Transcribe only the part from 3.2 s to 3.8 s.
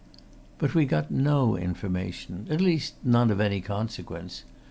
of any